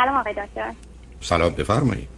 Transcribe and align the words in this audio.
سلام 0.00 0.16
آقای 0.16 0.32
دکتر. 0.32 0.72
سلام 1.20 1.50
بفرمایید. 1.50 2.08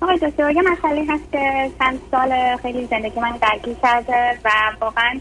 آقای 0.00 0.18
دکتر 0.18 0.50
یه 0.50 0.62
مسئله 0.62 1.04
هست 1.08 1.32
که 1.32 1.70
چند 1.78 2.00
سال 2.10 2.56
خیلی 2.56 2.86
زندگی 2.86 3.20
من 3.20 3.30
درگیر 3.30 3.76
کرده 3.82 4.38
و 4.44 4.50
واقعا 4.80 5.20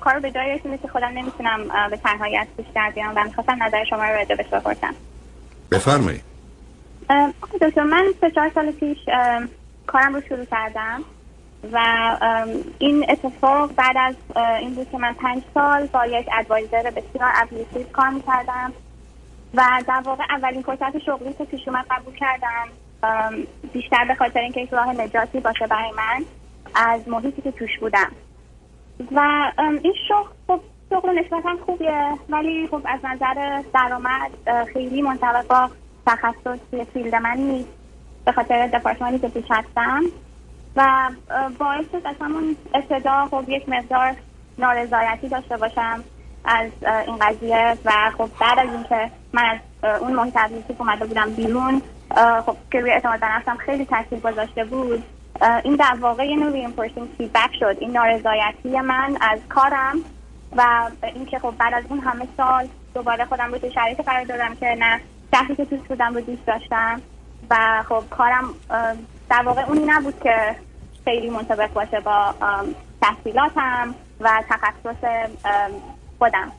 کار 0.00 0.18
به 0.18 0.30
جای 0.30 0.58
رسونده 0.58 0.78
که 0.78 0.88
خودم 0.88 1.08
نمی‌تونم 1.08 1.88
به 1.90 1.96
تنهایی 1.96 2.38
توش 2.56 2.66
در 2.74 2.90
بیام 2.90 3.12
و 3.16 3.24
می‌خواستم 3.24 3.62
نظر 3.62 3.84
شما 3.84 4.04
رو 4.04 4.14
راجع 4.14 4.34
بهش 4.34 4.46
بپرسم. 4.46 4.94
بفرمایید. 5.70 6.22
آقای 7.08 7.58
دکتر 7.60 7.82
من 7.82 8.04
سه 8.20 8.30
چهار 8.30 8.50
سال 8.54 8.70
پیش 8.70 8.98
کارم 9.86 10.14
رو 10.14 10.20
شروع 10.28 10.44
کردم 10.44 11.04
و 11.72 11.78
این 12.78 13.06
اتفاق 13.08 13.72
بعد 13.72 13.96
از 13.96 14.14
این 14.60 14.74
بود 14.74 14.90
که 14.90 14.98
من 14.98 15.12
پنج 15.12 15.42
سال 15.54 15.86
با 15.86 16.06
یک 16.06 16.28
ادوایزر 16.38 16.90
بسیار 16.90 17.32
ابلیتیو 17.34 17.82
کار 17.92 18.08
می‌کردم. 18.08 18.72
و 19.54 19.82
در 19.88 20.02
واقع 20.04 20.24
اولین 20.30 20.62
فرصت 20.62 20.98
شغلی 20.98 21.32
که 21.32 21.44
پیش 21.44 21.68
اومد 21.68 21.86
قبول 21.90 22.14
کردم 22.14 22.68
بیشتر 23.72 24.04
به 24.04 24.14
خاطر 24.14 24.40
اینکه 24.40 24.60
یک 24.60 24.70
راه 24.70 25.00
نجاتی 25.00 25.40
باشه 25.40 25.66
برای 25.66 25.92
من 25.96 26.24
از 26.74 27.08
محیطی 27.08 27.42
که 27.42 27.50
توش 27.50 27.78
بودم. 27.80 28.12
و 29.12 29.52
این 29.58 29.94
شغل 30.08 30.28
خب 30.46 30.60
شغل 30.90 31.18
نسبتا 31.18 31.56
خوبیه 31.66 32.10
ولی 32.28 32.68
خب 32.70 32.80
از 32.84 33.00
نظر 33.04 33.62
درآمد 33.74 34.30
خیلی 34.72 35.02
منطبق 35.02 35.46
با 35.46 35.70
تخصص 36.06 36.58
فیلد 36.92 37.14
من 37.14 37.36
نیست. 37.36 37.68
به 38.24 38.32
خاطر 38.32 38.66
دپارتمانی 38.66 39.18
که 39.18 39.28
توش 39.28 39.44
هستم. 39.50 40.00
و 40.76 41.10
باعث 41.58 41.84
شد 41.92 42.06
از 42.06 42.16
همون 42.20 42.56
ابتدا 42.74 43.26
خب 43.26 43.44
یک 43.48 43.68
مقدار 43.68 44.14
نارضایتی 44.58 45.28
داشته 45.28 45.56
باشم 45.56 46.04
از 46.44 46.70
این 47.06 47.16
قضیه. 47.18 47.76
و 47.84 47.90
خب 48.18 48.28
بعد 48.40 48.58
از 48.58 48.74
اینکه 48.74 49.10
من 49.32 49.42
از 49.44 49.58
اون 50.00 50.12
محیط 50.12 50.34
که 50.68 50.74
اومده 50.78 51.06
بودم 51.06 51.30
بیرون 51.30 51.82
خب 52.46 52.56
که 52.72 52.80
روی 52.80 52.90
اعتماد 52.90 53.20
خیلی 53.58 53.84
تاثیر 53.84 54.20
گذاشته 54.20 54.64
بود 54.64 55.02
این 55.64 55.76
در 55.76 55.96
واقع 56.00 56.26
یه 56.26 56.36
نوع 56.36 56.52
reinforcing 56.52 57.08
feedback 57.18 57.50
شد. 57.60 57.76
این 57.80 57.90
نارضایتی 57.90 58.80
من 58.80 59.16
از 59.20 59.38
کارم 59.48 59.96
و 60.56 60.90
اینکه 61.14 61.38
خب 61.38 61.54
بعد 61.58 61.74
از 61.74 61.84
اون 61.88 62.00
همه 62.00 62.28
سال 62.36 62.68
دوباره 62.94 63.24
خودم 63.24 63.52
رو 63.52 63.58
تو 63.58 63.70
شرایط 63.70 64.00
قرار 64.00 64.24
دادم 64.24 64.54
که 64.54 64.76
نه 64.78 65.00
شهری 65.34 65.56
که 65.56 65.64
توش 65.64 65.80
بودم 65.80 66.14
رو 66.14 66.20
دوست 66.20 66.46
داشتم 66.46 67.00
و 67.50 67.84
خب 67.88 68.04
کارم 68.10 68.44
در 69.30 69.42
واقع 69.44 69.64
اونی 69.68 69.84
نبود 69.86 70.20
که 70.22 70.56
خیلی 71.04 71.30
منطبق 71.30 71.72
باشه 71.72 72.00
با 72.00 72.34
تحصیلاتم 73.02 73.94
و 74.20 74.42
تخصص 74.48 75.04
خودم. 76.18 76.52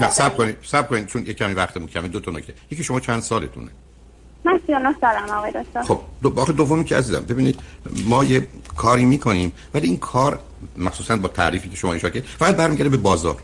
نه 0.00 0.10
سب 0.10 0.36
کنید 0.36 0.56
سب 0.62 0.88
کنید 0.88 1.06
چون 1.06 1.22
یک 1.22 1.36
کمی 1.36 1.54
وقتمون 1.54 1.88
کمی 1.88 2.08
دو 2.08 2.20
تا 2.20 2.30
نکته. 2.30 2.54
یکی 2.70 2.84
شما 2.84 3.00
چند 3.00 3.22
سالتونه؟ 3.22 3.68
من 4.44 4.60
39 4.66 4.94
سالم 5.00 5.30
آقای 5.30 5.50
دکتر. 5.50 5.82
خب 5.82 6.00
دو 6.22 6.30
باقی 6.30 6.52
دومی 6.52 6.84
که 6.84 6.96
عزیزم 6.96 7.20
ببینید 7.20 7.60
ما 8.04 8.24
یه 8.24 8.46
کاری 8.76 9.04
می‌کنیم 9.04 9.52
ولی 9.74 9.86
این 9.86 9.96
کار 9.96 10.38
مخصوصا 10.76 11.16
با 11.16 11.28
تعریفی 11.28 11.68
که 11.68 11.76
شما 11.76 11.92
ایشا 11.92 12.10
که 12.10 12.20
فقط 12.20 12.56
برمیگرده 12.56 12.88
به 12.88 12.96
بازار. 12.96 13.36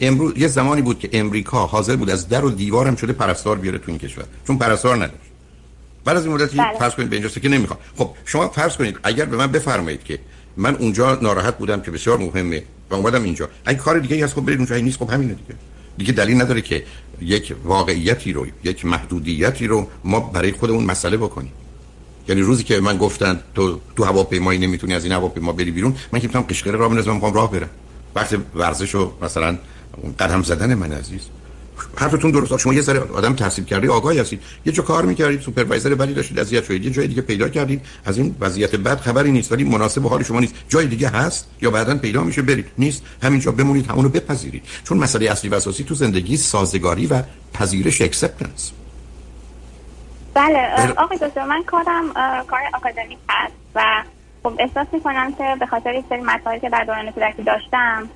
امروز 0.00 0.32
یه 0.36 0.48
زمانی 0.48 0.82
بود 0.82 0.98
که 0.98 1.08
امریکا 1.12 1.66
حاضر 1.66 1.96
بود 1.96 2.10
از 2.10 2.28
در 2.28 2.44
و 2.44 2.50
دیوارم 2.50 2.96
شده 2.96 3.12
پرستار 3.12 3.58
بیاره 3.58 3.78
تو 3.78 3.84
این 3.86 3.98
کشور. 3.98 4.24
چون 4.46 4.58
پرستار 4.58 4.96
نداشت. 4.96 5.32
بعد 6.04 6.16
از 6.16 6.26
این 6.26 6.34
مدتی 6.34 6.56
بله. 6.56 6.78
فرض 6.78 6.94
کنید 6.94 7.10
به 7.10 7.16
اینجاست 7.16 7.42
که 7.42 7.48
نمی‌خوام 7.48 7.78
خب 7.96 8.10
شما 8.24 8.48
فرض 8.48 8.76
کنید 8.76 8.98
اگر 9.02 9.24
به 9.24 9.36
من 9.36 9.46
بفرمایید 9.46 10.04
که 10.04 10.18
من 10.56 10.74
اونجا 10.74 11.14
ناراحت 11.14 11.58
بودم 11.58 11.80
که 11.80 11.90
بسیار 11.90 12.18
مهمه 12.18 12.62
و 12.90 12.94
اومدم 12.94 13.22
اینجا 13.22 13.48
اگه 13.64 13.78
کار 13.78 13.98
دیگه 13.98 14.16
ای 14.16 14.22
هست 14.22 14.34
خب 14.34 14.40
برید 14.40 14.58
اونجا. 14.58 14.76
نیست 14.76 14.98
خب 14.98 15.10
همینه 15.10 15.34
دیگه. 15.34 15.54
دیگه 15.98 16.12
دلیل 16.12 16.40
نداره 16.40 16.60
که 16.60 16.84
یک 17.20 17.54
واقعیتی 17.64 18.32
رو 18.32 18.46
یک 18.64 18.84
محدودیتی 18.84 19.66
رو 19.66 19.86
ما 20.04 20.20
برای 20.20 20.52
خودمون 20.52 20.84
مسئله 20.84 21.16
بکنیم. 21.16 21.52
یعنی 22.28 22.40
روزی 22.40 22.64
که 22.64 22.80
من 22.80 22.98
گفتن 22.98 23.40
تو 23.54 23.80
تو 23.96 24.04
هواپیمایی 24.04 24.58
نمی‌تونی 24.58 24.94
از 24.94 25.04
این 25.04 25.12
هواپیما 25.12 25.52
بری 25.52 25.70
بیرون 25.70 25.96
من 26.12 26.20
که 26.20 26.26
می‌تونم 26.26 26.44
قشقره 26.44 26.72
راه 26.72 26.88
بندازم 26.88 27.14
می‌خوام 27.14 27.34
راه 27.34 27.52
برم. 27.52 27.70
وقتی 28.14 28.36
ورزش 28.54 28.94
و 28.94 29.12
مثلا 29.22 29.58
قدم 30.18 30.42
زدن 30.42 30.74
من 30.74 30.92
عزیز. 30.92 31.20
حرفتون 31.96 32.30
درست. 32.30 32.56
شما 32.56 32.74
یه 32.74 32.80
ذره 32.80 33.00
آدم 33.00 33.34
تحصیل 33.34 33.64
کرده 33.64 33.90
آگاهی 33.90 34.18
هستید. 34.18 34.42
یه 34.66 34.72
جا 34.72 34.82
کار 34.82 35.04
می‌کردید 35.04 35.40
supervisor 35.40 35.94
بدی 35.94 36.14
داشتید 36.14 36.40
اذیت 36.40 36.64
شدید 36.64 36.84
یه 36.84 36.90
جای 36.90 37.06
دیگه 37.06 37.22
پیدا 37.22 37.48
کردید. 37.48 37.86
از 38.04 38.18
این 38.18 38.36
وضعیت 38.40 38.76
بد 38.76 39.00
خبری 39.00 39.32
نیست 39.32 39.52
ولی 39.52 39.64
مناسب 39.64 40.06
حال 40.06 40.22
شما 40.22 40.40
نیست. 40.40 40.54
جای 40.68 40.86
دیگه 40.86 41.08
هست 41.08 41.50
یا 41.62 41.70
بعدا 41.70 41.98
پیدا 41.98 42.22
میشه 42.22 42.42
برید. 42.42 42.66
نیست. 42.78 43.02
همینجا 43.22 43.52
بمونید 43.52 43.90
همونو 43.90 44.08
بپذیرید. 44.08 44.62
چون 44.84 44.98
مسئله 44.98 45.30
اصلی 45.30 45.50
و 45.50 45.54
اساسی 45.54 45.84
تو 45.84 45.94
زندگی 45.94 46.36
سازگاری 46.36 47.06
و 47.06 47.22
پذیرش 47.54 48.02
acceptance 48.02 48.72
بله 50.34 50.92
آقای 50.96 51.18
دکتر 51.18 51.44
من 51.44 51.62
کارم 51.62 52.12
کار 52.46 52.60
آکادمیک 52.74 53.18
هست 53.28 53.52
و 53.74 54.02
خب 54.42 54.54
احساس 54.58 54.86
می‌کنم 54.92 55.32
که 55.32 55.56
به 55.60 55.66
خاطر 55.66 55.94
یک 55.94 56.04
سری 56.08 56.20
مسائلی 56.20 56.60
که 56.60 56.68
در 56.68 56.84
دوران 56.84 57.10
کودکی 57.10 57.42
داشتم 57.42 58.08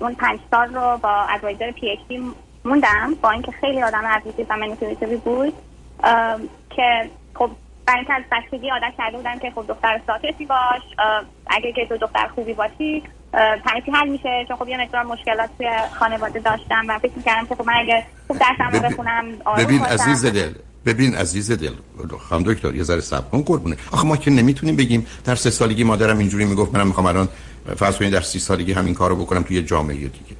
اون 0.00 0.14
پنج 0.14 0.40
سال 0.50 0.74
رو 0.74 0.98
با 1.02 1.26
advisor 1.30 1.70
PhD 1.70 2.20
موندم 2.64 3.14
با 3.22 3.30
اینکه 3.30 3.52
خیلی 3.52 3.82
آدم 3.82 4.02
abusive 4.04 4.46
و 4.50 4.56
manipulative 4.56 5.11
ی 5.11 5.16
بود 5.16 5.52
که 6.70 7.10
خب 7.34 7.50
برای 7.86 7.98
اینکه 7.98 8.14
از 8.14 8.22
بچگی 8.32 8.68
عادت 8.70 8.94
کرده 8.98 9.16
بودم 9.16 9.38
که 9.38 9.50
خب 9.54 9.64
دختر 9.68 10.00
ساکتی 10.06 10.46
باش 10.46 10.82
اگه 11.46 11.72
که 11.72 11.86
تو 11.88 11.96
دختر 11.96 12.28
خوبی 12.34 12.52
باشی 12.52 13.02
تنیسی 13.64 13.90
حل 13.90 14.08
میشه؟ 14.08 14.44
چون 14.48 14.56
خب 14.56 14.68
یه 14.68 14.80
مقدار 14.80 15.02
مشکلات 15.02 15.50
توی 15.58 15.68
خانواده 15.98 16.40
داشتم 16.40 16.84
و 16.88 16.98
فکر 16.98 17.12
می‌کردم 17.16 17.46
که 17.46 17.54
خب 17.54 17.66
من 17.66 17.74
اگه 17.76 18.06
خوب 18.26 18.38
درسم 18.38 18.88
بخونم 18.88 19.24
ببین 19.58 19.84
عزیز 19.84 20.26
دل 20.26 20.52
ببین 20.86 21.14
عزیز 21.14 21.52
دل 21.52 21.72
خانم 22.28 22.42
دکتر 22.42 22.74
یه 22.74 22.82
ذره 22.82 23.00
صبر 23.00 23.28
کن 23.28 23.42
قربونه. 23.42 23.76
آخه 23.92 24.06
ما 24.06 24.16
که 24.16 24.30
نمی‌تونیم 24.30 24.76
بگیم 24.76 25.06
در 25.24 25.34
سه 25.34 25.50
سالگی 25.50 25.84
مادرم 25.84 26.18
اینجوری 26.18 26.44
می‌گفت 26.44 26.74
منم 26.74 26.86
می‌خوام 26.86 27.06
الان 27.06 27.28
فرض 27.76 27.96
کنید 27.96 28.12
در 28.12 28.20
سی 28.20 28.38
سالگی 28.38 28.72
همین 28.72 28.94
کارو 28.94 29.16
بکنم 29.16 29.42
توی 29.42 29.62
جامعه 29.62 29.96
دیگه. 29.96 30.36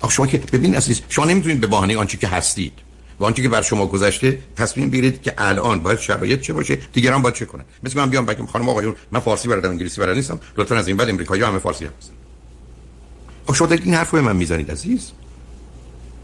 آخه 0.00 0.14
شما 0.14 0.26
که 0.26 0.38
ببین 0.38 0.74
عزیز 0.74 1.02
شما 1.08 1.24
نمی‌تونید 1.24 1.60
به 1.60 1.66
بهانه 1.66 1.96
آنچه 1.96 2.18
که 2.18 2.28
هستید 2.28 2.72
و 3.20 3.24
آنچه 3.24 3.42
که 3.42 3.48
بر 3.48 3.62
شما 3.62 3.86
گذشته 3.86 4.38
تصمیم 4.56 4.90
بگیرید 4.90 5.22
که 5.22 5.34
الان 5.38 5.80
باید 5.80 5.98
شرایط 5.98 6.40
چه 6.40 6.52
باشه 6.52 6.78
دیگران 6.92 7.22
باید 7.22 7.34
چه 7.34 7.44
کنن. 7.44 7.64
مثل 7.82 7.98
من 7.98 8.10
بیام 8.10 8.26
بگم 8.26 8.46
خانم 8.46 8.68
آقایون 8.68 8.96
من 9.12 9.20
فارسی 9.20 9.48
بلدم 9.48 9.70
انگلیسی 9.70 10.00
بلد 10.00 10.16
نیستم. 10.16 10.40
لطفا 10.56 10.76
از 10.76 10.88
این 10.88 10.96
بعد 10.96 11.08
امریکایی 11.08 11.42
همه 11.42 11.58
فارسی 11.58 11.84
هستن. 11.84 12.12
آخه 13.46 13.58
شما 13.58 13.68
این 13.68 13.94
حرفو 13.94 14.16
من 14.16 14.36
می‌زنید 14.36 14.70
عزیز. 14.70 15.10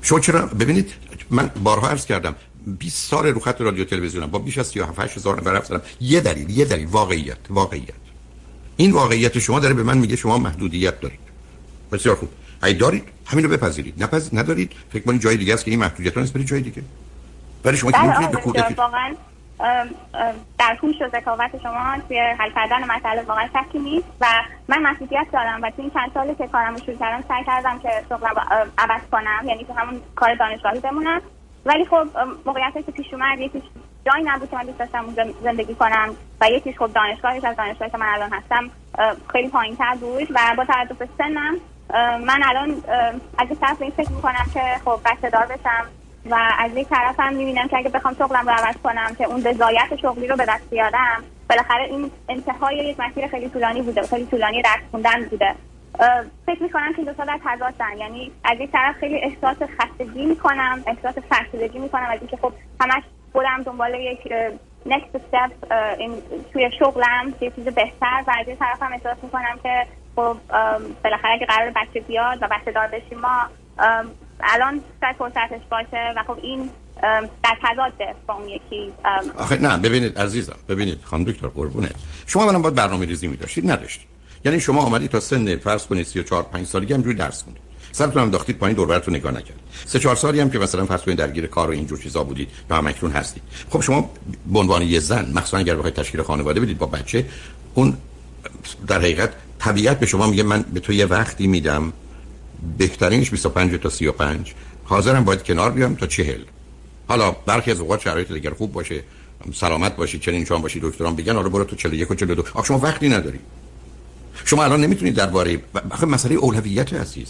شما 0.02 0.20
چرا؟ 0.20 0.46
ببینید 0.46 0.92
من 1.30 1.50
بارها 1.64 1.88
عرض 1.88 2.06
کردم 2.06 2.34
20 2.66 3.10
سال 3.10 3.26
رو 3.26 3.40
خط 3.40 3.60
رادیو 3.60 3.84
تلویزیونم 3.84 4.26
با 4.26 4.38
بیش 4.38 4.58
از 4.58 4.66
37 4.66 5.16
هزار 5.16 5.40
نفر 5.40 5.52
رفتم 5.52 5.82
یه 6.00 6.20
دلیل 6.20 6.50
یه 6.50 6.64
دلیل 6.64 6.86
واقعیت 6.86 7.36
واقعیت. 7.50 7.94
این 8.76 8.92
واقعیت 8.92 9.38
شما 9.38 9.60
داره 9.60 9.74
به 9.74 9.82
من 9.82 9.98
میگه 9.98 10.16
شما 10.16 10.38
محدودیت 10.38 11.00
دارید. 11.00 11.20
بسیار 11.92 12.16
خوب. 12.16 12.28
اگه 12.62 12.78
دارید؟ 12.78 13.08
همین 13.26 13.44
رو 13.44 13.50
بپذیرید. 13.50 14.02
نپذ... 14.02 14.34
ندارید؟ 14.34 14.72
فکر 14.92 15.04
کنید 15.04 15.20
جای 15.20 15.36
دیگه 15.36 15.54
است 15.54 15.64
که 15.64 15.70
این 15.70 15.80
محدودیت 15.80 16.18
نیست؟ 16.18 16.32
برید 16.32 16.46
جای 16.46 16.60
دیگه. 16.60 16.82
ولی 17.64 17.76
شما 17.76 17.90
که 17.90 17.98
بله، 17.98 18.08
می‌تونید 18.08 18.30
به 18.30 18.36
کودکی 18.36 18.74
واقعا 18.74 19.14
در 20.58 20.76
هوش 20.82 20.96
و 21.02 21.08
ذکاوت 21.08 21.62
شما 21.62 21.96
توی 22.08 22.18
حل 22.18 22.50
کردن 22.54 22.84
مسئله 22.84 23.22
واقعا 23.22 23.48
شکی 23.48 23.78
نیست 23.78 24.06
و 24.20 24.26
من 24.68 24.82
مسئولیت 24.82 25.26
دارم 25.32 25.62
و 25.62 25.70
توی 25.70 25.84
این 25.84 25.90
چند 25.90 26.10
سالی 26.14 26.34
که 26.34 26.46
کارم 26.46 26.74
رو 26.74 26.80
شروع 26.84 26.98
کردم 26.98 27.24
سعی 27.28 27.44
کردم 27.44 27.78
که 27.78 27.88
شغلم 28.08 28.34
عوض 28.78 29.00
کنم 29.12 29.48
یعنی 29.48 29.64
تو 29.64 29.72
همون 29.72 30.00
کار 30.16 30.34
دانشگاهی 30.34 30.80
بمونم. 30.80 31.20
ولی 31.66 31.84
خب 31.84 32.08
موقعیتی 32.46 32.82
که 32.82 32.92
پیش 32.92 33.06
اومد 33.14 33.38
یکیش 33.38 33.62
جایی 34.06 34.24
نبود 34.24 34.50
که 34.50 34.56
من 34.56 34.64
دوست 34.64 34.78
داشتم 34.78 35.04
زندگی 35.42 35.74
کنم 35.74 36.14
و 36.40 36.50
یکیش 36.50 36.78
خب 36.78 36.90
دانشگاهش 36.92 37.44
از 37.44 37.56
دانشگاهی 37.56 37.90
که 37.90 37.98
من 37.98 38.06
الان 38.06 38.30
هستم 38.32 38.70
خیلی 39.32 39.48
پایین 39.48 39.76
تر 39.76 39.94
بود 39.94 40.28
و 40.30 40.54
با 40.56 40.64
توجه 40.64 40.94
به 40.94 41.08
سنم 41.18 41.54
من 42.26 42.40
الان 42.44 42.70
از 43.38 43.50
یک 43.50 43.58
طرف 43.60 43.82
این 43.82 43.90
فکر 43.90 44.12
می‌کنم 44.12 44.46
که 44.54 44.60
خب 44.84 45.00
بچه 45.04 45.30
دار 45.30 45.46
بشم 45.46 45.86
و 46.30 46.38
از 46.58 46.76
یک 46.76 46.88
طرف 46.88 47.20
هم 47.20 47.34
می‌بینم 47.34 47.68
که 47.68 47.76
اگه 47.76 47.88
بخوام 47.88 48.14
شغلم 48.14 48.48
رو 48.48 48.54
عوض 48.54 48.76
کنم 48.84 49.14
که 49.18 49.24
اون 49.24 49.44
رضایت 49.44 49.96
شغلی 50.02 50.26
رو 50.26 50.36
به 50.36 50.44
دست 50.44 50.70
بیارم 50.70 51.24
بالاخره 51.50 51.84
این 51.84 52.10
انتهای 52.28 52.76
یک 52.76 53.00
مسیر 53.00 53.26
خیلی 53.26 53.48
طولانی 53.48 53.82
بوده 53.82 54.02
خیلی 54.02 54.26
طولانی 54.26 54.62
درس 54.62 54.80
خوندن 54.90 55.24
بوده. 55.24 55.54
فکر 56.46 56.62
می‌کنم 56.62 56.92
که 56.96 57.04
دو 57.04 57.12
تا 57.12 57.24
در 57.24 57.38
تضادن 57.44 57.98
یعنی 57.98 58.32
از 58.44 58.60
یک 58.60 58.70
طرف 58.72 58.96
خیلی 58.96 59.20
احساس 59.22 59.56
خستگی 59.78 60.26
می‌کنم 60.26 60.82
احساس 60.86 61.14
فرسودگی 61.28 61.78
می‌کنم 61.78 62.06
از 62.10 62.18
اینکه 62.20 62.36
خب 62.36 62.52
همش 62.80 63.02
خودم 63.32 63.62
دنبال 63.62 63.94
یک 63.94 64.32
step 65.14 65.72
این 65.98 66.22
توی 66.52 66.70
شغلم 66.78 67.34
یه 67.40 67.50
چیز 67.50 67.64
بهتر. 67.64 68.24
و 68.26 68.34
از 68.40 68.48
یک 68.48 68.58
طرف 68.58 68.82
هم 68.82 68.92
احساس 68.92 69.16
می‌کنم 69.22 69.58
که 69.62 69.86
خب 70.16 70.36
بالاخره 71.04 71.30
اگه 71.34 71.46
قرار 71.46 71.70
بچه 71.70 72.00
بیاد 72.00 72.38
و 72.42 72.48
بچه 72.50 72.72
دار 72.72 72.86
بشیم 72.86 73.18
ما 73.18 73.46
الان 74.42 74.80
شاید 75.00 75.16
فرصتش 75.16 75.60
باشه 75.70 76.14
و 76.16 76.22
خب 76.26 76.38
این 76.42 76.70
در 77.42 77.56
تضاده 77.62 78.14
با 78.26 78.34
اون 78.34 78.48
یکی 78.48 78.92
آخه 79.38 79.56
نه 79.56 79.78
ببینید 79.78 80.18
عزیزم 80.18 80.56
ببینید 80.68 80.98
خانم 81.04 81.24
دکتر 81.24 81.46
قربونه 81.46 81.90
شما 82.26 82.48
الان 82.48 82.62
باید 82.62 82.74
برنامه 82.74 83.06
ریزی 83.06 83.28
می 83.28 83.36
داشتید 83.36 83.70
نداشتید. 83.70 84.06
یعنی 84.44 84.60
شما 84.60 84.82
آمدید 84.82 85.10
تا 85.10 85.20
سن 85.20 85.56
فرض 85.56 85.86
کنید 85.86 86.06
34 86.06 86.42
5 86.42 86.66
سالگی 86.66 86.94
همجوری 86.94 87.16
درس 87.16 87.42
خوندید. 87.42 87.62
سرتون 87.92 88.22
انداختید 88.22 88.58
پایین 88.58 88.76
دور 88.76 88.86
براتون 88.86 89.16
نگاه 89.16 89.32
نکرد 89.32 89.60
سه 89.86 89.98
چهار 89.98 90.16
سالی 90.16 90.40
هم 90.40 90.50
که 90.50 90.58
مثلا 90.58 90.86
فرض 90.86 91.02
کنید 91.02 91.18
درگیر 91.18 91.46
کار 91.46 91.68
و 91.68 91.72
اینجور 91.72 91.98
چیزا 91.98 92.24
بودید 92.24 92.48
و 92.70 92.74
هم 92.76 92.86
اکنون 92.86 93.12
هستید. 93.12 93.42
خب 93.70 93.80
شما 93.80 94.10
به 94.52 94.58
عنوان 94.58 94.82
یه 94.82 95.00
زن 95.00 95.32
مخصوصا 95.34 95.56
اگر 95.56 95.76
بخواید 95.76 95.94
تشکیل 95.94 96.22
خانواده 96.22 96.60
بدید 96.60 96.78
با 96.78 96.86
بچه 96.86 97.26
اون 97.74 97.96
در 98.86 98.98
حقیقت 98.98 99.32
طبیعت 99.60 100.00
به 100.00 100.06
شما 100.06 100.26
میگه 100.26 100.42
من 100.42 100.64
به 100.74 100.80
تو 100.80 100.92
یه 100.92 101.06
وقتی 101.06 101.46
میدم. 101.46 101.92
بهترینش 102.78 103.30
25 103.30 103.78
تا 103.78 103.88
35 103.88 104.54
حاضرم 104.84 105.24
باید 105.24 105.42
کنار 105.42 105.70
بیام 105.70 105.94
تا 105.94 106.06
40 106.06 106.40
حالا 107.08 107.30
برخی 107.30 107.70
از 107.70 107.80
اوقات 107.80 108.00
شرایط 108.00 108.32
دیگر 108.32 108.50
خوب 108.50 108.72
باشه 108.72 109.02
سلامت 109.54 109.96
باشی 109.96 110.18
چنین 110.18 110.44
چون 110.44 110.62
باشی 110.62 110.80
دکتران 110.82 111.16
بگن 111.16 111.36
آره 111.36 111.48
برو 111.48 111.64
تو 111.64 111.76
41 111.76 112.10
و 112.10 112.14
42 112.14 112.44
آخه 112.54 112.66
شما 112.66 112.78
وقتی 112.78 113.08
نداری. 113.08 113.38
شما 114.44 114.64
الان 114.64 114.80
نمی‌تونید 114.80 115.14
درباره 115.14 115.60
آخه 115.90 116.06
مسئله 116.06 116.34
اولویت 116.34 116.92
عزیز. 116.94 117.28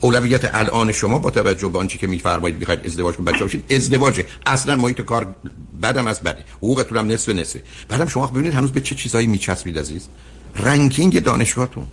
اولویت 0.00 0.54
الان 0.54 0.92
شما 0.92 1.18
با 1.18 1.30
توجه 1.30 1.68
به 1.68 1.78
آنچه 1.78 1.98
که 1.98 2.06
میفرمایید 2.06 2.58
می‌خواید 2.58 2.86
ازدواج 2.86 3.14
کنید 3.14 3.28
بچه 3.28 3.44
باشید 3.44 3.72
ازدواج 3.72 4.22
اصلا 4.46 4.76
محیط 4.76 5.00
کار 5.00 5.34
بدم 5.82 6.06
از 6.06 6.20
بده. 6.20 6.44
حقوقتون 6.56 6.98
هم 6.98 7.06
نصف 7.06 7.28
نصفه. 7.28 7.62
بعدم 7.88 8.06
شما 8.06 8.26
ببینید 8.26 8.54
هنوز 8.54 8.72
به 8.72 8.80
چه 8.80 8.94
چیزایی 8.94 9.26
میچسبید 9.26 9.78
عزیز. 9.78 10.08
ranking 10.56 11.22
دانشگاهتون. 11.22 11.86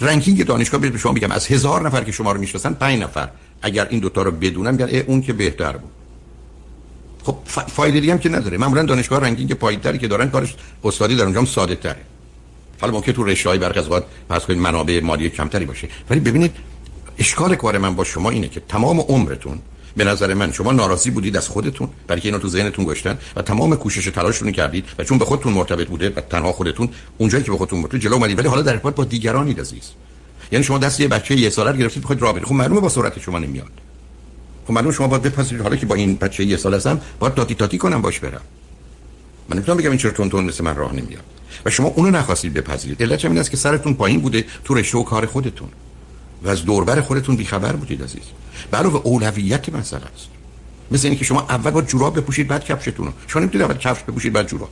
ranking 0.00 0.44
دانشگاه 0.44 0.80
به 0.80 0.98
شما 0.98 1.12
میگم 1.12 1.30
از 1.30 1.46
هزار 1.46 1.86
نفر 1.86 2.04
که 2.04 2.12
شما 2.12 2.32
رو 2.32 2.40
می‌شناسن 2.40 2.72
5 2.74 3.02
نفر. 3.02 3.28
اگر 3.62 3.86
این 3.90 4.00
دوتا 4.00 4.22
رو 4.22 4.30
بدونن 4.30 4.70
میگن 4.70 4.88
اون 5.06 5.22
که 5.22 5.32
بهتر 5.32 5.72
بود. 5.72 5.90
خب 7.24 7.36
فایده 7.66 8.00
دیگه 8.00 8.12
هم 8.12 8.18
که 8.18 8.28
نداره. 8.28 8.58
معمولا 8.58 8.82
دانشگاه 8.82 9.20
رنکینگ 9.20 9.52
پایینتری 9.52 9.98
که 9.98 10.08
دارن 10.08 10.30
کارش 10.30 10.54
استادی 10.84 11.16
در 11.16 11.24
اونجا 11.24 11.44
ساده 11.44 11.74
تره. 11.74 12.00
حالا 12.80 12.92
ممکن 12.92 13.12
تو 13.12 13.24
رشته 13.24 13.48
های 13.48 13.58
برخ 13.58 13.76
از 13.76 13.90
وقت 13.90 14.02
پس 14.28 14.50
منابع 14.50 15.00
مالی 15.00 15.30
کمتری 15.30 15.64
باشه. 15.64 15.88
ولی 16.10 16.20
ببینید 16.20 16.52
اشکال 17.18 17.54
کار 17.54 17.78
من 17.78 17.94
با 17.94 18.04
شما 18.04 18.30
اینه 18.30 18.48
که 18.48 18.60
تمام 18.68 19.00
عمرتون 19.00 19.58
به 19.96 20.04
نظر 20.04 20.34
من 20.34 20.52
شما 20.52 20.72
ناراضی 20.72 21.10
بودید 21.10 21.36
از 21.36 21.48
خودتون 21.48 21.88
برای 22.06 22.20
که 22.20 22.28
اینا 22.28 22.38
تو 22.38 22.48
ذهنتون 22.48 22.84
گشتن 22.84 23.18
و 23.36 23.42
تمام 23.42 23.76
کوشش 23.76 24.04
تلاشتون 24.04 24.52
کردید 24.52 24.84
و 24.98 25.04
چون 25.04 25.18
به 25.18 25.24
خودتون 25.24 25.52
مرتبط 25.52 25.88
بوده 25.88 26.12
و 26.16 26.20
تنها 26.20 26.52
خودتون 26.52 26.88
اونجایی 27.18 27.44
که 27.44 27.50
به 27.50 27.56
خودتون 27.56 27.78
مرتبط 27.78 28.00
جلو 28.00 28.14
اومدید. 28.14 28.38
ولی 28.38 28.48
حالا 28.48 28.62
در 28.62 28.72
ارتباط 28.72 28.94
با 28.94 29.04
دیگرانی 29.04 29.52
عزیز. 29.52 29.90
یعنی 30.52 30.64
شما 30.64 30.78
دست 30.78 31.00
یه 31.00 31.08
بچه 31.08 31.36
یه 31.36 31.50
ساله 31.50 31.78
گرفتید 31.78 32.02
بخواید 32.02 32.22
راه 32.22 32.32
برید. 32.32 32.44
خب 32.44 32.54
معلومه 32.54 32.80
با 32.80 32.88
سرعت 32.88 33.20
شما 33.20 33.38
نمیاد. 33.38 33.70
خب 34.66 34.72
معلومه 34.72 34.94
شما 34.94 35.06
باید 35.06 35.22
بپذیرید. 35.22 35.62
حالا 35.62 35.76
که 35.76 35.86
با 35.86 35.94
این 35.94 36.16
بچه 36.16 36.44
یه 36.44 36.56
ساله 36.56 36.76
هستم 36.76 37.00
باید 37.18 37.34
تاتی 37.34 37.54
تاتی 37.54 37.78
کنم 37.78 38.02
باش 38.02 38.20
برم. 38.20 38.40
من 39.48 39.56
نمی‌تونم 39.56 39.78
بگم 39.78 39.90
این 39.90 39.98
چرا 39.98 40.10
تون 40.10 40.44
مثل 40.44 40.64
من 40.64 40.76
راه 40.76 40.92
نمیاد. 40.92 41.24
و 41.64 41.70
شما 41.70 41.88
اونو 41.88 42.10
نخواستید 42.10 42.54
بپذیرید. 42.54 43.02
علت 43.02 43.24
این 43.24 43.38
است 43.38 43.50
که 43.50 43.56
سرتون 43.56 43.94
پایین 43.94 44.20
بوده 44.20 44.44
تو 44.64 44.74
رشته 44.74 44.98
و 44.98 45.02
کار 45.02 45.26
خودتون. 45.26 45.68
و 46.44 46.48
از 46.48 46.64
دوربر 46.64 47.00
خودتون 47.00 47.36
بیخبر 47.36 47.72
بودید 47.72 48.02
عزیز. 48.02 48.22
علاوه 48.72 49.00
اولویت 49.04 49.68
مسئله 49.68 50.04
است. 50.14 50.28
مثل 50.90 51.08
اینکه 51.08 51.24
شما 51.24 51.40
اول 51.40 51.70
با 51.70 51.82
جوراب 51.82 52.18
بپوشید 52.18 52.48
بعد 52.48 52.64
کفشتون 52.64 53.06
رو. 53.06 53.12
شما 53.26 53.42
نمی‌تونید 53.42 53.64
اول 53.64 53.78
کفش 53.78 54.02
بپوشید 54.02 54.32
بعد 54.32 54.46
جوراب. 54.46 54.68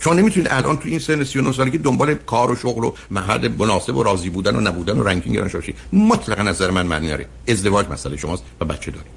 شما 0.00 0.14
نمی‌تونید 0.14 0.48
الان 0.50 0.76
تو 0.76 0.88
این 0.88 0.98
سن 0.98 1.24
39 1.24 1.52
سالگی 1.52 1.78
دنبال 1.78 2.14
کار 2.14 2.50
و 2.50 2.56
شغل 2.56 2.84
و 2.84 2.92
محل 3.10 3.48
مناسب 3.48 3.96
و 3.96 4.02
راضی 4.02 4.30
بودن 4.30 4.56
و 4.56 4.60
نبودن 4.60 4.98
و 4.98 5.02
رنکینگ 5.02 5.38
رو 5.38 5.48
باشید 5.48 5.76
مطلقا 5.92 6.42
نظر 6.42 6.70
من 6.70 6.86
معنی 6.86 7.06
نداره 7.06 7.26
ازدواج 7.48 7.86
مسئله 7.88 8.16
شماست 8.16 8.44
و 8.60 8.64
بچه 8.64 8.90
دارید. 8.90 9.10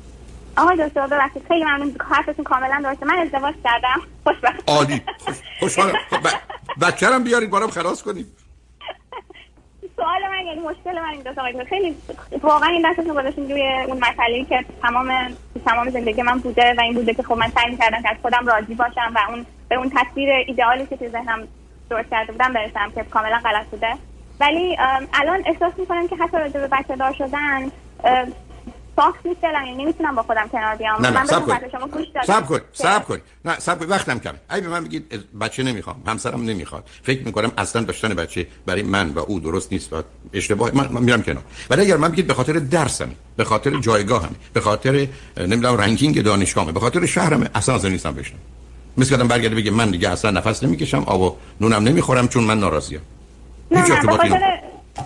آقای 0.57 0.87
دکتر 0.87 1.07
ببخشید. 1.07 1.43
خیلی 1.47 1.63
ممنون. 1.63 1.95
حرفتون 2.11 2.45
کاملا 2.45 2.81
درسته. 2.83 3.05
من 3.05 3.17
ازدواج 3.17 3.55
کردم. 3.63 4.01
خوشبخت. 4.23 4.63
عالی. 4.67 5.01
خوشحالم. 5.59 5.93
خب 6.09 6.27
بچه 6.81 7.07
هم 7.07 7.23
بیارید 7.23 7.49
بارم 7.49 7.69
خلاص 7.69 8.01
کنید 8.01 8.27
سوال 10.03 10.21
من 10.31 10.45
یعنی 10.45 10.59
مشکل 10.59 10.99
من 11.01 11.09
این 11.09 11.21
دو 11.21 11.63
خیلی 11.65 11.95
واقعا 12.41 12.69
این 12.69 12.89
دستتون 12.89 13.13
گذاشتین 13.13 13.51
روی 13.51 13.67
اون 13.87 13.97
مسئله 13.97 14.43
که 14.43 14.65
تمام 14.81 15.11
تمام 15.65 15.89
زندگی 15.89 16.21
من 16.21 16.39
بوده 16.39 16.73
و 16.77 16.81
این 16.81 16.93
بوده 16.93 17.13
که 17.13 17.23
خب 17.23 17.33
من 17.33 17.47
سعی 17.47 17.71
می‌کردم 17.71 18.01
که 18.01 18.09
از 18.09 18.17
خودم 18.21 18.45
راضی 18.45 18.75
باشم 18.75 19.13
و 19.15 19.19
اون 19.31 19.45
به 19.69 19.75
اون 19.75 19.91
تصویر 19.95 20.29
ایدئالی 20.47 20.85
که 20.85 20.97
تو 20.97 21.07
ذهنم 21.07 21.47
درست 21.89 22.09
کرده 22.09 22.31
بودم 22.31 22.53
برسم 22.53 22.91
که 22.95 23.03
کاملا 23.03 23.41
غلط 23.43 23.65
بوده. 23.65 23.93
ولی 24.39 24.77
الان 25.13 25.43
احساس 25.45 25.73
می‌کنم 25.77 26.07
که 26.07 26.15
حتی 26.15 26.37
راجع 26.37 26.59
به 26.59 26.67
بچه 26.67 26.95
دار 26.95 27.13
شدن 27.13 27.71
ساخت 28.95 29.23
دلم 29.41 29.65
یعنی 29.65 29.83
نمی‌تونم 29.83 30.15
با 30.15 30.23
خودم 30.23 30.47
کنار 30.51 30.75
بیام. 30.75 31.05
نه 31.05 31.09
نه 31.09 31.25
سب 31.25 31.45
کن 31.45 31.59
سب 32.23 32.47
کن 32.47 32.61
سب 32.73 33.05
کن 33.05 33.17
نه 33.45 33.59
سب 33.59 33.79
کن 33.79 33.85
وقتم 33.85 34.19
کم 34.19 34.33
ای 34.51 34.61
به 34.61 34.67
من 34.67 34.83
بگید 34.83 35.23
بچه 35.39 35.63
نمی‌خوام 35.63 36.03
همسرم 36.07 36.43
نمی‌خواد. 36.43 36.83
فکر 37.03 37.25
می‌کنم 37.25 37.51
اصلا 37.57 37.81
داشتن 37.81 38.13
بچه 38.13 38.47
برای 38.65 38.83
من 38.83 39.09
و 39.09 39.19
او 39.19 39.39
درست 39.39 39.71
نیست 39.71 39.93
و 39.93 40.03
اشتباه. 40.33 40.71
من, 40.73 40.87
من 40.91 41.03
میرم 41.03 41.23
کنار. 41.23 41.43
ولی 41.69 41.81
اگر 41.81 41.97
من 41.97 42.11
بگید 42.11 42.27
به 42.27 42.33
خاطر 42.33 42.53
درسم 42.53 43.09
به 43.37 43.43
خاطر 43.43 43.79
جایگاهم 43.79 44.35
به 44.53 44.61
خاطر 44.61 45.07
نمی‌دونم 45.37 45.77
رنکینگ 45.77 46.23
دانشگاهمه 46.23 46.71
به 46.71 46.79
خاطر 46.79 47.05
شهرم 47.05 47.49
اصلا 47.55 47.75
از 47.75 47.85
نیستم 47.85 48.13
بشنم 48.13 48.39
مثل 48.97 49.09
کردم 49.09 49.27
برگرده 49.27 49.55
بگه 49.55 49.71
من 49.71 49.91
دیگه 49.91 50.09
اصلا 50.09 50.31
نفس 50.31 50.63
نمی‌کشم 50.63 51.03
آب 51.03 51.21
و 51.21 51.35
نونم 51.61 51.83
نمی‌خورم 51.83 52.27
چون 52.27 52.43
من 52.43 52.59
ناراضیم. 52.59 53.01
نه 53.71 53.81
نه 53.81 54.01
به 54.01 54.17
خاطر 54.17 54.59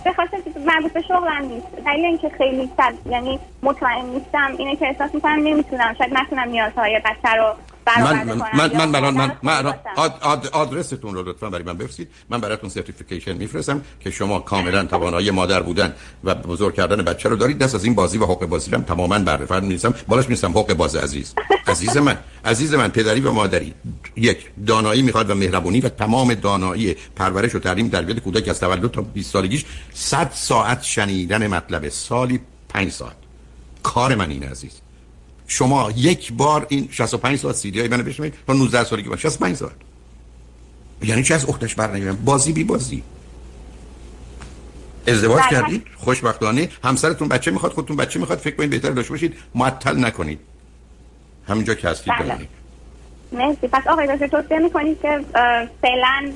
به 0.04 0.12
خاطر 0.12 0.36
مربوط 0.66 0.92
به 0.92 1.02
شغلم 1.02 1.44
نیست. 1.44 1.66
دلیل 1.86 2.04
اینکه 2.04 2.28
خیلی 2.38 2.70
صد 2.76 2.94
یعنی 3.10 3.38
مطمئن 3.62 4.04
نیستم 4.04 4.54
اینه 4.58 4.76
که 4.76 4.86
احساس 4.86 5.14
می‌کنم 5.14 5.38
نمی‌تونم 5.42 5.94
شاید 5.98 6.14
نتونم 6.14 6.48
نیازهای 6.48 7.00
بچه 7.04 7.34
رو 7.36 7.54
من 7.96 8.22
من 8.54 8.88
من 8.90 9.00
من 9.00 9.14
من, 9.14 9.32
من 9.42 9.74
آد 10.22 10.46
آدرستون 10.52 11.14
رو 11.14 11.22
لطفا 11.22 11.50
برای 11.50 11.64
من 11.64 11.76
بفرستید. 11.76 12.08
من 12.30 12.40
براتون 12.40 12.70
سرتیفیکیشن 12.70 13.32
میفرستم 13.32 13.82
که 14.00 14.10
شما 14.10 14.40
کاملا 14.40 14.84
توانایی 14.84 15.30
مادر 15.30 15.62
بودن 15.62 15.94
و 16.24 16.34
بزرگ 16.34 16.74
کردن 16.74 16.96
بچه 17.04 17.28
رو 17.28 17.36
دارید. 17.36 17.58
دست 17.58 17.74
از 17.74 17.84
این 17.84 17.94
بازی 17.94 18.18
و 18.18 18.24
حقوق 18.24 18.46
بازی 18.46 18.70
هم 18.70 18.82
تماما 18.82 19.18
بره 19.18 19.46
فرض 19.46 19.62
نیستم. 19.64 19.94
بالاش 20.08 20.28
نیستم 20.30 20.50
حقوق 20.50 20.74
باز 20.74 20.96
عزیز. 20.96 21.34
عزیز 21.68 21.96
من 21.96 22.18
عزیز 22.44 22.74
من 22.74 22.88
پدری 22.88 23.20
و 23.20 23.32
مادری 23.32 23.74
یک 24.16 24.46
دانایی 24.66 25.02
می‌خواد 25.02 25.30
و 25.30 25.34
مهربونی 25.34 25.80
و 25.80 25.88
تمام 25.88 26.34
دانایی 26.34 26.96
پرورش 27.16 27.54
و 27.54 27.58
تعلیم 27.58 27.88
تربیت 27.88 28.18
کودک 28.18 28.48
از 28.48 28.60
تولد 28.60 28.90
تا 28.90 29.02
20 29.02 29.32
سالگیش 29.32 29.64
100 29.94 30.30
ساعت 30.34 30.82
شنیدن 30.82 31.46
مطلب 31.46 31.88
سالی 31.88 32.40
5 32.68 32.92
ساعت. 32.92 33.16
کار 33.82 34.14
من 34.14 34.30
این 34.30 34.42
عزیز. 34.42 34.72
شما 35.46 35.90
یک 35.96 36.32
بار 36.32 36.66
این 36.68 36.88
65 36.90 37.38
ساعت 37.38 37.54
سیدی 37.54 37.80
های 37.80 37.88
منو 37.88 38.02
بشنوید 38.02 38.34
تا 38.46 38.52
19 38.52 38.84
سالگی 38.84 39.08
باشه. 39.08 39.22
65 39.22 39.56
ساعت. 39.56 39.76
یعنی 41.02 41.22
چه 41.22 41.34
از 41.34 41.48
اختش 41.48 41.74
بر 41.74 42.12
بازی 42.12 42.52
بی 42.52 42.64
بازی. 42.64 43.02
ازدواج 45.06 45.42
بله. 45.42 45.50
کردید 45.50 45.86
خوشبختانه. 45.96 46.68
همسرتون 46.84 47.28
بچه 47.28 47.50
می‌خواد 47.50 47.72
خودتون 47.72 47.96
بچه 47.96 48.20
می‌خواد. 48.20 48.38
فکر 48.38 48.56
کنید 48.56 48.70
بهتر 48.70 48.90
داشته 48.90 49.10
باشید. 49.10 49.34
معطل 49.54 50.04
نکنید. 50.04 50.40
همینجا 51.48 51.74
که 51.74 51.88
هستید 51.88 52.12
بله. 52.14 52.24
بمونید. 52.24 52.48
مرسی. 53.32 53.68
پس 53.68 53.86
آقای 53.86 54.16
دکتر 54.16 54.26
توصیه 54.26 54.58
می‌کنید 54.58 55.00
که 55.02 55.20
فعلا 55.82 56.32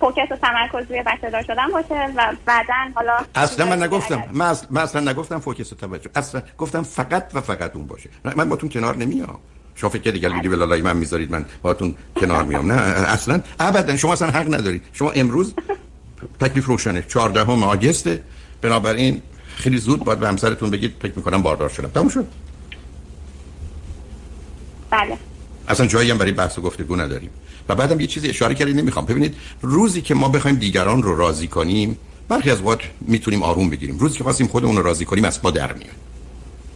focus 0.00 0.32
و 0.32 0.36
تمرکز 0.36 0.90
روی 0.90 1.02
بچه 1.06 1.30
دار 1.30 1.42
شدن 1.42 1.68
باشه 1.72 2.12
و 2.16 2.32
بعدا 2.46 2.74
حالا 2.94 3.16
اصلا 3.34 3.66
من 3.66 3.82
نگفتم. 3.82 4.24
من, 4.32 4.46
اصلا, 4.46 4.68
من 4.70 4.82
اصلا 4.82 5.10
نگفتم 5.10 5.38
focus 5.38 5.72
و 5.72 5.76
توجه. 5.76 6.10
اصلا 6.14 6.42
گفتم 6.58 6.82
فقط 6.82 7.30
و 7.34 7.40
فقط 7.40 7.76
اون 7.76 7.86
باشه. 7.86 8.10
من 8.36 8.48
باتون 8.48 8.68
کنار 8.68 8.96
نمیام. 8.96 9.38
شما 9.74 9.90
فکر 9.90 10.10
دیگه 10.10 10.28
دیگه 10.28 10.48
ولالای 10.48 10.82
من 10.82 10.96
می‌ذارید 10.96 11.30
من 11.30 11.44
باتون 11.62 11.94
کنار 12.20 12.44
میام. 12.44 12.72
نه 12.72 12.80
اصلا 12.82 13.40
ابدا 13.60 13.96
شما 13.96 14.12
اصلا 14.12 14.28
حق 14.28 14.54
ندارید. 14.54 14.82
شما 14.92 15.10
امروز 15.10 15.54
تکلیف 16.40 16.66
روشنه. 16.66 17.02
14 17.02 17.40
August 17.52 18.04
ه. 18.04 18.22
بنابراین 18.62 19.22
خیلی 19.56 19.78
زود 19.78 20.04
باید 20.04 20.18
به 20.18 20.28
همسرتون 20.28 20.70
بگید 20.70 20.94
فکر 21.02 21.12
می‌کنم 21.16 21.42
باردار 21.42 21.68
شدم. 21.68 21.88
تموم 21.88 22.08
شد. 22.08 22.26
بله. 24.96 25.18
اصلا 25.68 25.86
جایی 25.86 26.10
هم 26.10 26.18
برای 26.18 26.32
بحث 26.32 26.58
و 26.58 26.62
گفتگو 26.62 26.96
نداریم. 26.96 27.30
و 27.68 27.74
بعدم 27.74 28.00
یه 28.00 28.06
چیزی 28.06 28.28
اشاره 28.28 28.54
کردی 28.54 28.72
نمی‌خوام. 28.72 29.06
ببینید 29.06 29.34
روزی 29.62 30.02
که 30.02 30.14
ما 30.14 30.28
بخوایم 30.28 30.56
دیگران 30.56 31.02
رو 31.02 31.16
راضی 31.16 31.48
کنیم 31.48 31.98
برخی 32.28 32.50
از 32.50 32.60
وقت 32.62 32.80
می‌تونیم 33.00 33.42
آروم 33.42 33.70
بگیریم. 33.70 33.98
روزی 33.98 34.18
که 34.18 34.24
خواستیم 34.24 34.46
خودمون 34.46 34.76
رو 34.76 34.82
راضی 34.82 35.04
کنیم 35.04 35.24
از 35.24 35.40
ما 35.44 35.50
در 35.50 35.72
میاد 35.72 35.96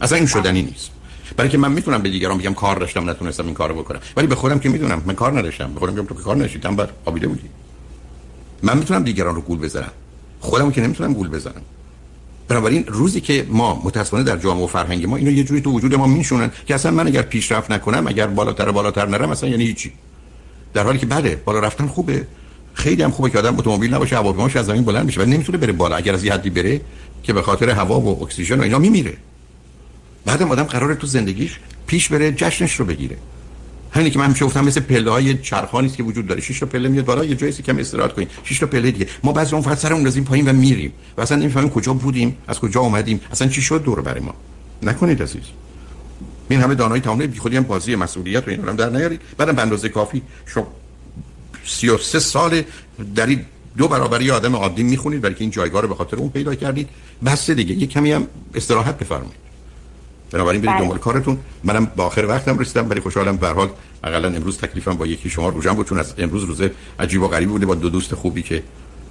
اصلا 0.00 0.18
این 0.18 0.26
شدنی 0.26 0.62
نیست. 0.62 0.90
برای 1.36 1.50
که 1.50 1.58
من 1.58 1.72
می‌تونم 1.72 2.02
به 2.02 2.08
دیگران 2.08 2.38
بگم 2.38 2.54
کار 2.54 2.76
داشتم 2.76 3.10
نتونستم 3.10 3.46
این 3.46 3.54
کارو 3.54 3.74
بکنم. 3.74 4.00
ولی 4.16 4.26
به 4.26 4.34
خودم 4.34 4.58
که 4.58 4.68
می‌دونم 4.68 5.02
من 5.06 5.14
کار 5.14 5.38
نداشتم. 5.38 5.74
به 5.74 5.80
خودم 5.80 5.92
میگم 5.92 6.06
تو 6.06 6.14
که 6.14 6.22
کار 6.22 6.36
نشیدم 6.36 6.76
بعد 6.76 6.90
آبیده 7.04 7.28
بودی. 7.28 7.48
من 8.62 8.78
می‌تونم 8.78 9.02
دیگران 9.04 9.34
رو 9.34 9.40
گول 9.40 9.58
بزنم. 9.58 9.92
خودم 10.40 10.70
که 10.70 10.80
نمی‌تونم 10.80 11.12
گول 11.12 11.28
بزنم. 11.28 11.62
بنابراین 12.50 12.84
روزی 12.86 13.20
که 13.20 13.46
ما 13.48 13.82
متاسفانه 13.84 14.22
در 14.22 14.36
جامعه 14.36 14.64
و 14.64 14.66
فرهنگ 14.66 15.06
ما 15.06 15.16
اینو 15.16 15.30
یه 15.30 15.44
جوری 15.44 15.60
تو 15.60 15.70
وجود 15.70 15.94
ما 15.94 16.06
میشونن 16.06 16.50
که 16.66 16.74
اصلا 16.74 16.90
من 16.90 17.06
اگر 17.06 17.22
پیشرفت 17.22 17.70
نکنم 17.70 18.06
اگر 18.06 18.26
بالاتر 18.26 18.70
بالاتر 18.70 19.06
نرم 19.06 19.30
اصلا 19.30 19.48
یعنی 19.48 19.64
هیچی. 19.64 19.92
در 20.74 20.82
حالی 20.82 20.98
که 20.98 21.06
بله 21.06 21.36
بالا 21.36 21.58
رفتن 21.58 21.86
خوبه. 21.86 22.26
خیلی 22.74 23.02
هم 23.02 23.10
خوبه 23.10 23.30
که 23.30 23.38
آدم 23.38 23.58
اتومبیل 23.58 23.94
نباشه 23.94 24.16
هواپیماش 24.16 24.56
از 24.56 24.66
زمین 24.66 24.84
بلند 24.84 25.06
میشه 25.06 25.20
و 25.20 25.24
نمی‌تونه 25.24 25.58
بره 25.58 25.72
بالا. 25.72 25.96
اگر 25.96 26.14
از 26.14 26.24
یه 26.24 26.32
حدی 26.32 26.50
بره 26.50 26.80
که 27.22 27.32
به 27.32 27.42
خاطر 27.42 27.70
هوا 27.70 28.00
و 28.00 28.22
اکسیژن 28.22 28.60
و 28.60 28.62
اینا 28.62 28.78
میمیره. 28.78 29.16
بعدم 30.24 30.50
آدم 30.50 30.64
قراره 30.64 30.94
تو 30.94 31.06
زندگیش 31.06 31.58
پیش 31.86 32.08
بره 32.08 32.32
جشنش 32.32 32.80
رو 32.80 32.84
بگیره. 32.84 33.16
همینی 33.92 34.10
که 34.10 34.18
من 34.18 34.24
همیشه 34.24 34.44
گفتم 34.44 34.64
مثل 34.64 34.80
پله 34.80 35.10
های 35.10 35.38
چرخانی 35.38 35.86
است 35.86 35.96
که 35.96 36.02
وجود 36.02 36.26
داره. 36.26 36.40
شش 36.40 36.58
تا 36.58 36.66
پله 36.66 36.88
میاد 36.88 37.04
بالا 37.04 37.24
یه 37.24 37.34
جایی 37.34 37.52
کم 37.52 37.78
استراحت 37.78 38.12
کنیم. 38.12 38.28
شش 38.44 38.58
تا 38.58 38.66
پله 38.66 38.90
دیگه. 38.90 39.06
ما 39.24 39.32
بعضی 39.32 39.52
اون 39.52 39.62
فقط 39.62 39.78
سرمون 39.78 40.06
رزیم 40.06 40.24
پایین 40.24 40.48
و 40.48 40.52
میریم. 40.52 40.92
و 41.16 41.20
اصلا 41.20 41.36
نمی‌فهمیم 41.36 41.70
کجا 41.70 41.92
بودیم 41.92 42.36
از 42.48 42.60
کجا 42.60 42.80
اومدیم. 42.80 43.20
اصلا 43.32 43.48
چی 43.48 43.62
شد؟ 43.62 43.82
دور 43.82 44.00
برای 44.00 44.20
ما. 44.20 44.34
نکنید 44.82 45.22
عزیز. 45.22 45.42
این 46.48 46.60
همه 46.60 46.74
دانایی 46.74 47.02
تمام 47.02 47.18
بی 47.18 47.38
خودی 47.38 47.56
هم 47.56 47.62
بازی 47.62 47.96
مسئولیت 47.96 48.48
و 48.48 48.50
این 48.50 48.68
هم 48.68 48.76
در 48.76 48.90
نیارید. 48.90 49.20
بعدم 49.36 49.70
به 49.70 49.88
کافی 49.88 50.22
شما 50.46 50.66
33 51.64 52.18
سال 52.18 52.62
در 53.14 53.36
دو 53.76 53.88
برابر 53.88 54.22
یه 54.22 54.32
آدم 54.32 54.56
عادی 54.56 54.82
می‌خونید. 54.82 55.20
برای 55.20 55.34
که 55.34 55.40
این 55.40 55.50
جایگاه 55.50 55.82
رو 55.82 55.88
به 55.88 55.94
خاطر 55.94 56.16
اون 56.16 56.30
پیدا 56.30 56.54
کردید. 56.54 56.88
بس 57.24 57.50
دیگه. 57.50 57.74
یه 57.74 57.86
کمی 57.86 58.12
هم 58.12 58.26
استراحت 58.54 58.98
بفرمایید. 58.98 59.39
بنابراین 60.32 60.60
برید 60.60 60.72
بله. 60.72 60.82
دنبال 60.82 60.98
کارتون. 60.98 61.38
منم 61.64 61.84
با 61.96 62.04
آخر 62.06 62.24
وقتم 62.24 62.58
رسیدم 62.58 62.90
ولی 62.90 63.00
خوشحالم 63.00 63.36
به 63.36 63.48
حال 63.48 63.68
اقلا 64.04 64.28
امروز 64.28 64.58
تکلیفم 64.58 64.94
با 64.94 65.06
یکی 65.06 65.30
شما 65.30 65.48
روشن 65.48 65.72
بود 65.72 65.88
چون 65.88 65.98
از 65.98 66.14
امروز 66.18 66.44
روزه 66.44 66.70
عجیب 67.00 67.22
و 67.22 67.28
غریبی 67.28 67.52
بوده 67.52 67.66
با 67.66 67.74
دو 67.74 67.88
دوست 67.88 68.14
خوبی 68.14 68.42
که 68.42 68.62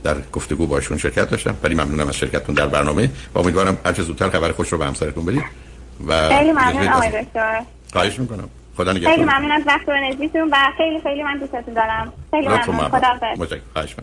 در 0.03 0.15
گفتگو 0.33 0.67
باشون 0.67 0.97
شرکت 0.97 1.29
داشتم. 1.29 1.55
ولی 1.63 1.75
ممنونم 1.75 2.07
از 2.07 2.15
شرکتتون 2.15 2.55
در 2.55 2.67
برنامه 2.67 3.09
و 3.35 3.39
امیدوارم 3.39 3.77
هر 3.85 3.93
چه 3.93 4.03
زودتر 4.03 4.29
خبر 4.29 4.51
خوش 4.51 4.71
رو 4.71 4.77
به 4.77 4.85
همسرتون 4.85 5.25
بدید 5.25 5.43
و 6.07 6.29
خیلی 6.29 6.51
ممنون 6.51 6.87
آقای 6.87 7.23
دکتر. 7.23 7.61
خواهش 7.93 8.19
می‌کنم. 8.19 8.49
خدا 8.77 8.91
نگهدار 8.91 9.13
خیلی 9.13 9.25
ممنون 9.25 9.51
از 9.51 9.61
وقت 9.67 9.89
و 9.89 9.91
انرژیتون 9.91 10.49
و 10.51 10.55
خیلی 10.77 11.01
خیلی 11.01 11.23
من 11.23 11.37
دوستتون 11.37 11.73
دارم. 11.73 12.13
خیلی 12.31 12.47
ممنون. 12.47 12.89
خدا 12.89 13.57